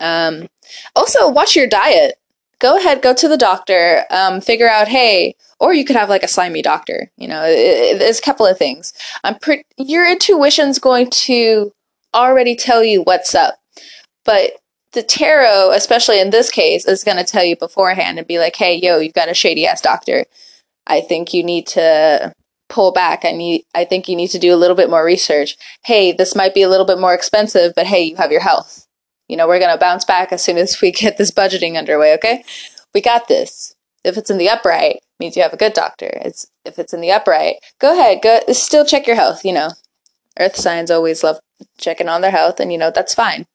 Um, 0.00 0.48
also, 0.96 1.30
watch 1.30 1.54
your 1.54 1.66
diet. 1.66 2.16
Go 2.58 2.76
ahead, 2.76 3.02
go 3.02 3.14
to 3.14 3.28
the 3.28 3.38
doctor, 3.38 4.04
um, 4.10 4.40
figure 4.40 4.68
out, 4.68 4.88
hey, 4.88 5.34
or 5.60 5.72
you 5.72 5.84
could 5.84 5.96
have 5.96 6.08
like 6.08 6.22
a 6.22 6.28
slimy 6.28 6.62
doctor. 6.62 7.10
You 7.16 7.28
know, 7.28 7.42
it, 7.44 7.98
there's 7.98 8.18
a 8.18 8.22
couple 8.22 8.46
of 8.46 8.58
things. 8.58 8.92
I'm 9.24 9.36
your 9.78 10.10
intuition's 10.10 10.78
going 10.78 11.10
to 11.10 11.72
already 12.14 12.56
tell 12.56 12.82
you 12.82 13.02
what's 13.02 13.34
up, 13.34 13.58
but 14.24 14.52
the 14.92 15.02
tarot, 15.02 15.70
especially 15.72 16.20
in 16.20 16.30
this 16.30 16.50
case, 16.50 16.86
is 16.86 17.04
going 17.04 17.16
to 17.16 17.24
tell 17.24 17.44
you 17.44 17.56
beforehand 17.56 18.18
and 18.18 18.26
be 18.26 18.38
like, 18.38 18.56
hey, 18.56 18.74
yo, 18.74 18.98
you've 18.98 19.14
got 19.14 19.28
a 19.28 19.34
shady 19.34 19.66
ass 19.66 19.80
doctor. 19.80 20.24
I 20.86 21.00
think 21.00 21.32
you 21.32 21.44
need 21.44 21.66
to 21.68 22.34
pull 22.70 22.92
back. 22.92 23.24
I 23.24 23.32
need 23.32 23.64
I 23.74 23.84
think 23.84 24.08
you 24.08 24.16
need 24.16 24.30
to 24.30 24.38
do 24.38 24.54
a 24.54 24.56
little 24.56 24.76
bit 24.76 24.88
more 24.88 25.04
research. 25.04 25.56
Hey, 25.84 26.12
this 26.12 26.34
might 26.34 26.54
be 26.54 26.62
a 26.62 26.68
little 26.68 26.86
bit 26.86 26.98
more 26.98 27.14
expensive, 27.14 27.72
but 27.76 27.86
hey, 27.86 28.02
you 28.02 28.16
have 28.16 28.32
your 28.32 28.40
health. 28.40 28.86
You 29.28 29.36
know, 29.36 29.46
we're 29.46 29.60
going 29.60 29.72
to 29.72 29.78
bounce 29.78 30.04
back 30.04 30.32
as 30.32 30.42
soon 30.42 30.56
as 30.56 30.80
we 30.82 30.90
get 30.90 31.18
this 31.18 31.30
budgeting 31.30 31.76
underway, 31.76 32.14
okay? 32.14 32.44
We 32.94 33.00
got 33.00 33.28
this. 33.28 33.74
If 34.02 34.16
it's 34.16 34.30
in 34.30 34.38
the 34.38 34.48
upright, 34.48 35.00
means 35.20 35.36
you 35.36 35.42
have 35.42 35.52
a 35.52 35.58
good 35.58 35.74
doctor. 35.74 36.10
It's 36.24 36.50
if 36.64 36.78
it's 36.78 36.94
in 36.94 37.00
the 37.00 37.12
upright, 37.12 37.56
go 37.78 37.92
ahead, 37.92 38.22
go 38.22 38.40
still 38.52 38.84
check 38.84 39.06
your 39.06 39.16
health, 39.16 39.44
you 39.44 39.52
know. 39.52 39.70
Earth 40.38 40.56
signs 40.56 40.90
always 40.90 41.22
love 41.22 41.38
checking 41.78 42.08
on 42.08 42.22
their 42.22 42.30
health 42.30 42.58
and 42.58 42.72
you 42.72 42.78
know 42.78 42.90
that's 42.90 43.14
fine. 43.14 43.46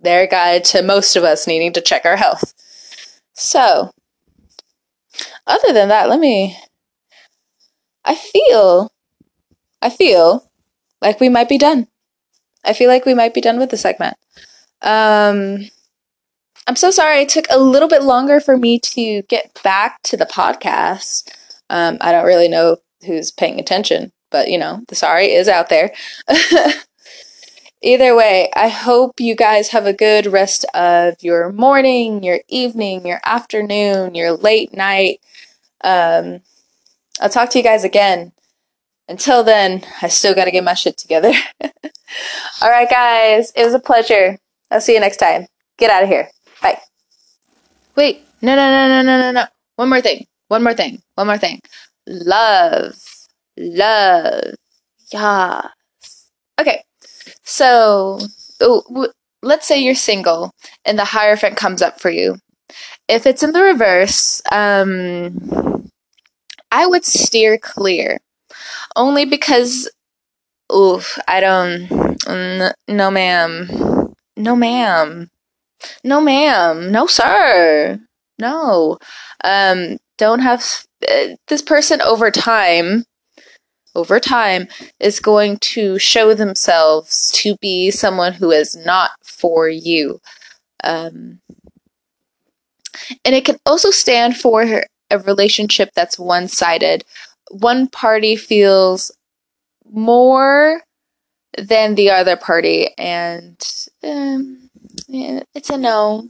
They're 0.00 0.24
a 0.24 0.28
guide 0.28 0.64
to 0.66 0.82
most 0.82 1.16
of 1.16 1.24
us 1.24 1.46
needing 1.46 1.72
to 1.72 1.80
check 1.80 2.04
our 2.04 2.16
health. 2.16 2.52
So, 3.32 3.92
other 5.46 5.72
than 5.72 5.88
that, 5.88 6.08
let 6.10 6.20
me 6.20 6.58
I 8.04 8.14
feel, 8.14 8.92
I 9.80 9.90
feel 9.90 10.50
like 11.00 11.20
we 11.20 11.28
might 11.28 11.48
be 11.48 11.58
done. 11.58 11.88
I 12.64 12.72
feel 12.72 12.88
like 12.88 13.04
we 13.04 13.14
might 13.14 13.34
be 13.34 13.40
done 13.40 13.58
with 13.58 13.70
the 13.70 13.76
segment. 13.76 14.16
Um, 14.82 15.68
I'm 16.66 16.76
so 16.76 16.90
sorry 16.90 17.20
it 17.20 17.28
took 17.28 17.46
a 17.50 17.58
little 17.58 17.88
bit 17.88 18.02
longer 18.02 18.40
for 18.40 18.56
me 18.56 18.78
to 18.80 19.22
get 19.22 19.60
back 19.62 20.00
to 20.04 20.16
the 20.16 20.26
podcast. 20.26 21.30
Um, 21.68 21.98
I 22.00 22.12
don't 22.12 22.26
really 22.26 22.48
know 22.48 22.78
who's 23.06 23.30
paying 23.30 23.60
attention, 23.60 24.12
but 24.30 24.48
you 24.50 24.58
know, 24.58 24.82
the 24.88 24.94
sorry 24.94 25.32
is 25.32 25.48
out 25.48 25.68
there. 25.68 25.92
Either 27.82 28.16
way, 28.16 28.48
I 28.56 28.68
hope 28.68 29.20
you 29.20 29.36
guys 29.36 29.68
have 29.68 29.84
a 29.84 29.92
good 29.92 30.26
rest 30.26 30.64
of 30.72 31.16
your 31.20 31.52
morning, 31.52 32.22
your 32.22 32.40
evening, 32.48 33.06
your 33.06 33.20
afternoon, 33.26 34.14
your 34.14 34.32
late 34.32 34.72
night. 34.72 35.20
Um, 35.82 36.40
I'll 37.20 37.28
talk 37.28 37.50
to 37.50 37.58
you 37.58 37.64
guys 37.64 37.84
again. 37.84 38.32
Until 39.08 39.44
then, 39.44 39.82
I 40.02 40.08
still 40.08 40.34
got 40.34 40.46
to 40.46 40.50
get 40.50 40.64
my 40.64 40.74
shit 40.74 40.96
together. 40.96 41.32
All 42.62 42.70
right, 42.70 42.88
guys, 42.88 43.52
it 43.54 43.64
was 43.64 43.74
a 43.74 43.78
pleasure. 43.78 44.38
I'll 44.70 44.80
see 44.80 44.94
you 44.94 45.00
next 45.00 45.18
time. 45.18 45.46
Get 45.78 45.90
out 45.90 46.02
of 46.02 46.08
here. 46.08 46.30
Bye. 46.62 46.80
Wait, 47.96 48.22
no, 48.40 48.54
no, 48.56 48.70
no, 48.70 48.88
no, 48.88 49.02
no, 49.02 49.20
no, 49.20 49.32
no. 49.32 49.44
One 49.76 49.88
more 49.88 50.00
thing. 50.00 50.26
One 50.48 50.62
more 50.62 50.74
thing. 50.74 51.02
One 51.16 51.26
more 51.26 51.38
thing. 51.38 51.60
Love. 52.06 52.94
Love. 53.56 54.54
Yes. 55.12 56.30
Okay. 56.60 56.82
So, 57.42 58.18
oh, 58.60 59.08
let's 59.42 59.66
say 59.66 59.80
you're 59.80 59.94
single 59.94 60.52
and 60.84 60.98
the 60.98 61.04
Hierophant 61.04 61.56
comes 61.56 61.82
up 61.82 62.00
for 62.00 62.10
you. 62.10 62.36
If 63.08 63.26
it's 63.26 63.42
in 63.42 63.52
the 63.52 63.62
reverse, 63.62 64.40
um, 64.50 65.73
I 66.74 66.86
would 66.86 67.04
steer 67.04 67.56
clear. 67.56 68.18
Only 68.96 69.24
because, 69.24 69.88
oof, 70.74 71.16
I 71.28 71.38
don't, 71.40 71.88
no 72.88 73.10
ma'am. 73.12 74.12
No 74.36 74.56
ma'am. 74.56 75.30
No 76.02 76.20
ma'am. 76.20 76.90
No 76.90 77.06
sir. 77.06 78.00
No. 78.40 78.98
Um, 79.44 79.98
don't 80.18 80.40
have, 80.40 80.84
uh, 81.08 81.36
this 81.46 81.62
person 81.62 82.02
over 82.02 82.32
time 82.32 83.04
over 83.94 84.18
time 84.18 84.66
is 84.98 85.20
going 85.20 85.56
to 85.58 85.96
show 86.00 86.34
themselves 86.34 87.30
to 87.32 87.54
be 87.60 87.92
someone 87.92 88.32
who 88.32 88.50
is 88.50 88.74
not 88.74 89.12
for 89.22 89.68
you. 89.68 90.18
Um, 90.82 91.40
and 93.24 93.36
it 93.36 93.44
can 93.44 93.58
also 93.64 93.92
stand 93.92 94.36
for 94.36 94.64
a 95.14 95.24
relationship 95.24 95.90
that's 95.94 96.18
one 96.18 96.48
sided. 96.48 97.04
One 97.50 97.88
party 97.88 98.36
feels 98.36 99.10
more 99.90 100.82
than 101.56 101.94
the 101.94 102.10
other 102.10 102.36
party, 102.36 102.88
and 102.98 103.56
um, 104.02 104.70
it's 105.08 105.70
a 105.70 105.78
no. 105.78 106.28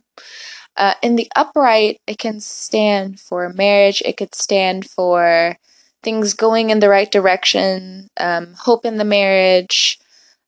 Uh, 0.76 0.94
in 1.02 1.16
the 1.16 1.30
upright, 1.36 2.00
it 2.06 2.18
can 2.18 2.40
stand 2.40 3.20
for 3.20 3.48
marriage, 3.50 4.02
it 4.04 4.16
could 4.16 4.34
stand 4.34 4.88
for 4.88 5.56
things 6.02 6.34
going 6.34 6.70
in 6.70 6.80
the 6.80 6.88
right 6.88 7.10
direction, 7.10 8.08
um, 8.18 8.54
hope 8.54 8.84
in 8.84 8.98
the 8.98 9.04
marriage, 9.04 9.98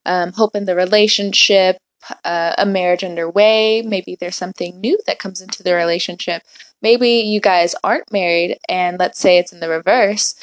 um, 0.04 0.32
hope 0.32 0.56
in 0.56 0.64
the 0.64 0.74
relationship, 0.74 1.78
uh, 2.24 2.54
a 2.58 2.66
marriage 2.66 3.04
underway. 3.04 3.82
Maybe 3.82 4.16
there's 4.18 4.36
something 4.36 4.80
new 4.80 4.98
that 5.06 5.18
comes 5.18 5.40
into 5.40 5.62
the 5.62 5.74
relationship. 5.74 6.42
Maybe 6.82 7.10
you 7.10 7.40
guys 7.40 7.74
aren't 7.82 8.12
married, 8.12 8.58
and 8.68 8.98
let's 8.98 9.18
say 9.18 9.38
it's 9.38 9.52
in 9.52 9.60
the 9.60 9.68
reverse 9.68 10.34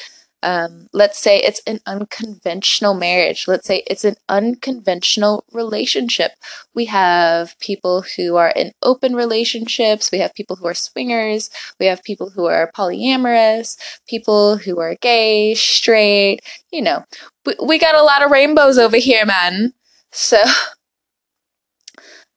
um, 0.44 0.88
let's 0.92 1.18
say 1.18 1.38
it's 1.38 1.62
an 1.66 1.80
unconventional 1.86 2.92
marriage. 2.92 3.48
Let's 3.48 3.66
say 3.66 3.82
it's 3.86 4.04
an 4.04 4.16
unconventional 4.28 5.44
relationship. 5.52 6.32
We 6.74 6.84
have 6.84 7.58
people 7.60 8.04
who 8.14 8.36
are 8.36 8.50
in 8.50 8.72
open 8.82 9.16
relationships. 9.16 10.12
We 10.12 10.18
have 10.18 10.34
people 10.34 10.56
who 10.56 10.66
are 10.66 10.74
swingers. 10.74 11.48
We 11.80 11.86
have 11.86 12.04
people 12.04 12.28
who 12.28 12.44
are 12.44 12.70
polyamorous, 12.76 13.78
people 14.06 14.58
who 14.58 14.78
are 14.80 14.96
gay, 14.96 15.54
straight. 15.54 16.40
You 16.70 16.82
know, 16.82 17.04
we, 17.46 17.54
we 17.66 17.78
got 17.78 17.94
a 17.94 18.02
lot 18.02 18.22
of 18.22 18.30
rainbows 18.30 18.76
over 18.76 18.98
here, 18.98 19.24
man. 19.24 19.72
So, 20.12 20.36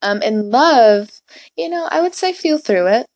um, 0.01 0.21
in 0.21 0.49
love, 0.49 1.09
you 1.55 1.69
know, 1.69 1.87
I 1.89 2.01
would 2.01 2.13
say 2.13 2.33
feel 2.33 2.57
through 2.57 2.87
it. 2.87 3.07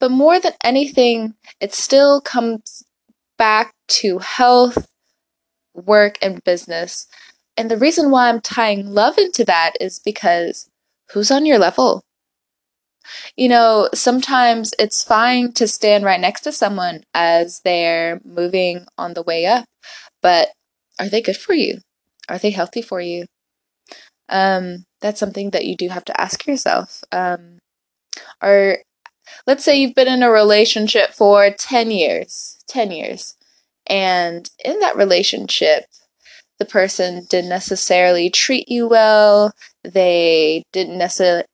But 0.00 0.10
more 0.10 0.40
than 0.40 0.52
anything, 0.64 1.34
it 1.60 1.74
still 1.74 2.20
comes 2.20 2.82
back 3.36 3.74
to 3.88 4.18
health, 4.18 4.88
work, 5.74 6.18
and 6.22 6.42
business. 6.44 7.06
And 7.56 7.70
the 7.70 7.76
reason 7.76 8.10
why 8.10 8.28
I'm 8.28 8.40
tying 8.40 8.86
love 8.86 9.18
into 9.18 9.44
that 9.44 9.72
is 9.80 9.98
because 9.98 10.68
who's 11.12 11.30
on 11.30 11.46
your 11.46 11.58
level? 11.58 12.02
You 13.36 13.48
know, 13.48 13.88
sometimes 13.94 14.72
it's 14.78 15.02
fine 15.02 15.52
to 15.54 15.66
stand 15.66 16.04
right 16.04 16.20
next 16.20 16.42
to 16.42 16.52
someone 16.52 17.04
as 17.14 17.60
they're 17.64 18.20
moving 18.24 18.86
on 18.98 19.14
the 19.14 19.22
way 19.22 19.46
up, 19.46 19.64
but 20.22 20.50
are 20.98 21.08
they 21.08 21.22
good 21.22 21.36
for 21.36 21.54
you? 21.54 21.78
Are 22.28 22.38
they 22.38 22.50
healthy 22.50 22.82
for 22.82 23.00
you? 23.00 23.26
Um, 24.28 24.84
that's 25.00 25.20
something 25.20 25.50
that 25.50 25.64
you 25.64 25.76
do 25.76 25.88
have 25.88 26.04
to 26.06 26.20
ask 26.20 26.46
yourself. 26.46 27.02
Um, 27.12 27.58
or 28.42 28.78
let's 29.46 29.64
say 29.64 29.78
you've 29.78 29.94
been 29.94 30.08
in 30.08 30.22
a 30.22 30.30
relationship 30.30 31.10
for 31.10 31.50
10 31.50 31.90
years, 31.90 32.58
10 32.68 32.90
years, 32.90 33.36
and 33.86 34.50
in 34.64 34.80
that 34.80 34.96
relationship, 34.96 35.84
the 36.58 36.64
person 36.64 37.26
didn't 37.30 37.48
necessarily 37.48 38.30
treat 38.30 38.68
you 38.68 38.88
well, 38.88 39.52
they 39.84 40.64
didn't 40.72 40.98
necessarily 40.98 41.44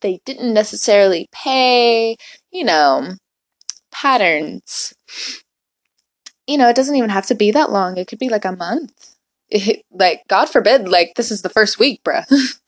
they 0.00 0.20
didn't 0.24 0.52
necessarily 0.52 1.28
pay, 1.32 2.16
you 2.50 2.64
know, 2.64 3.12
patterns. 3.92 4.92
You 6.46 6.58
know, 6.58 6.68
it 6.68 6.76
doesn't 6.76 6.96
even 6.96 7.10
have 7.10 7.26
to 7.26 7.34
be 7.34 7.52
that 7.52 7.70
long. 7.70 7.96
It 7.96 8.08
could 8.08 8.18
be 8.18 8.28
like 8.28 8.44
a 8.44 8.56
month. 8.56 9.11
Like, 9.90 10.22
God 10.28 10.46
forbid, 10.46 10.88
like, 10.88 11.12
this 11.16 11.30
is 11.30 11.42
the 11.42 11.50
first 11.50 11.78
week, 11.78 12.02
bruh. 12.02 12.24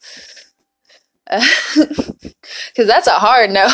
Because 1.30 2.86
that's 2.86 3.06
a 3.06 3.12
hard 3.12 3.50
no. 3.50 3.68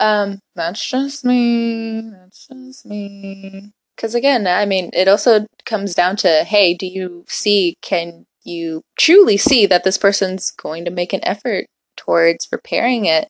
Um, 0.00 0.40
that's 0.56 0.84
just 0.84 1.24
me. 1.24 2.00
That's 2.10 2.48
just 2.48 2.86
me. 2.86 3.72
Because 3.94 4.14
again, 4.14 4.46
I 4.46 4.64
mean, 4.66 4.90
it 4.92 5.08
also 5.08 5.46
comes 5.66 5.94
down 5.94 6.16
to 6.16 6.44
hey, 6.44 6.74
do 6.74 6.86
you 6.86 7.24
see, 7.28 7.76
can 7.82 8.26
you 8.42 8.82
truly 8.98 9.36
see 9.36 9.66
that 9.66 9.84
this 9.84 9.98
person's 9.98 10.50
going 10.52 10.84
to 10.86 10.90
make 10.90 11.12
an 11.12 11.20
effort 11.22 11.66
towards 11.96 12.48
repairing 12.50 13.04
it 13.04 13.28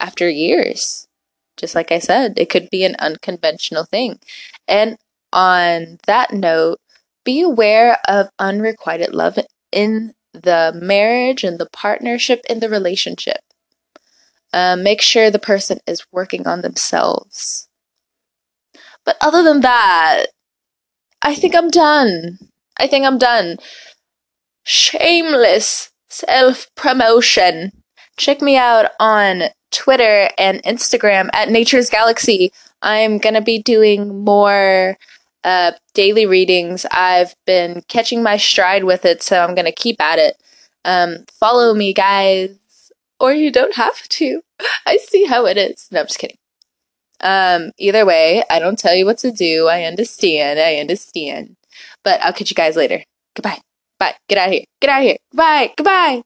after 0.00 0.28
years? 0.28 1.06
Just 1.56 1.74
like 1.74 1.92
I 1.92 1.98
said, 1.98 2.38
it 2.38 2.48
could 2.48 2.70
be 2.70 2.84
an 2.84 2.96
unconventional 2.98 3.84
thing. 3.84 4.18
And 4.68 4.96
on 5.32 5.98
that 6.06 6.32
note, 6.32 6.78
be 7.24 7.42
aware 7.42 7.98
of 8.08 8.28
unrequited 8.38 9.14
love 9.14 9.38
in 9.70 10.14
the 10.32 10.72
marriage 10.74 11.44
and 11.44 11.58
the 11.58 11.68
partnership 11.72 12.40
in 12.48 12.60
the 12.60 12.68
relationship. 12.68 13.40
Um, 14.52 14.82
make 14.82 15.00
sure 15.00 15.30
the 15.30 15.38
person 15.38 15.78
is 15.86 16.06
working 16.12 16.46
on 16.46 16.60
themselves. 16.60 17.68
But 19.04 19.16
other 19.20 19.42
than 19.42 19.60
that, 19.60 20.26
I 21.22 21.34
think 21.34 21.54
I'm 21.54 21.68
done. 21.68 22.38
I 22.78 22.86
think 22.86 23.06
I'm 23.06 23.18
done. 23.18 23.58
Shameless 24.64 25.90
self 26.08 26.66
promotion. 26.76 27.72
Check 28.18 28.42
me 28.42 28.56
out 28.56 28.90
on 29.00 29.44
Twitter 29.70 30.28
and 30.38 30.62
Instagram 30.64 31.30
at 31.32 31.48
Nature's 31.48 31.88
Galaxy. 31.88 32.52
I'm 32.82 33.18
going 33.18 33.34
to 33.34 33.40
be 33.40 33.62
doing 33.62 34.24
more 34.24 34.96
uh, 35.44 35.72
daily 35.94 36.26
readings. 36.26 36.86
I've 36.90 37.34
been 37.46 37.82
catching 37.88 38.22
my 38.22 38.36
stride 38.36 38.84
with 38.84 39.04
it, 39.04 39.22
so 39.22 39.40
I'm 39.40 39.54
going 39.54 39.66
to 39.66 39.72
keep 39.72 40.00
at 40.00 40.18
it. 40.18 40.42
Um, 40.84 41.24
follow 41.32 41.74
me, 41.74 41.92
guys. 41.92 42.58
Or 43.20 43.32
you 43.32 43.52
don't 43.52 43.74
have 43.76 44.08
to. 44.08 44.42
I 44.86 44.96
see 44.96 45.24
how 45.24 45.46
it 45.46 45.56
is. 45.56 45.88
No, 45.90 46.00
I'm 46.00 46.06
just 46.06 46.18
kidding. 46.18 46.38
Um, 47.20 47.70
either 47.78 48.04
way, 48.04 48.42
I 48.50 48.58
don't 48.58 48.78
tell 48.78 48.94
you 48.94 49.06
what 49.06 49.18
to 49.18 49.30
do. 49.30 49.68
I 49.68 49.84
understand. 49.84 50.58
I 50.58 50.76
understand. 50.76 51.56
But 52.02 52.20
I'll 52.22 52.32
catch 52.32 52.50
you 52.50 52.56
guys 52.56 52.74
later. 52.74 53.04
Goodbye. 53.36 53.60
Bye. 53.98 54.16
Get 54.28 54.38
out 54.38 54.48
of 54.48 54.54
here. 54.54 54.64
Get 54.80 54.90
out 54.90 55.00
of 55.00 55.04
here. 55.04 55.16
Bye. 55.32 55.72
Goodbye. 55.76 56.22